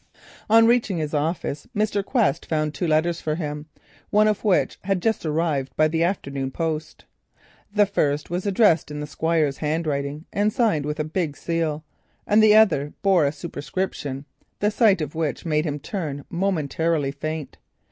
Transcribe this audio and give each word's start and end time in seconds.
On 0.49 0.65
reaching 0.65 0.97
his 0.97 1.13
office, 1.13 1.67
Mr. 1.75 2.03
Quest 2.03 2.47
found 2.47 2.73
two 2.73 2.87
letters 2.87 3.21
for 3.21 3.35
him, 3.35 3.67
one 4.09 4.27
of 4.27 4.43
which 4.43 4.79
had 4.85 4.99
just 4.99 5.27
arrived 5.27 5.75
by 5.75 5.87
the 5.87 6.03
afternoon 6.03 6.49
post. 6.49 7.05
The 7.71 7.85
first 7.85 8.31
was 8.31 8.47
addressed 8.47 8.89
in 8.89 8.99
the 8.99 9.05
Squire's 9.05 9.57
handwriting 9.59 10.25
and 10.33 10.51
signed 10.51 10.85
with 10.87 10.97
his 10.97 11.09
big 11.09 11.37
seal, 11.37 11.83
and 12.25 12.41
the 12.41 12.55
other 12.55 12.93
bore 13.03 13.27
a 13.27 13.31
superscription, 13.31 14.25
the 14.57 14.71
sight 14.71 15.01
of 15.01 15.13
which 15.13 15.45
made 15.45 15.65
him 15.65 15.77
turn 15.77 16.25
momentarily 16.31 17.11
faint. 17.11 17.59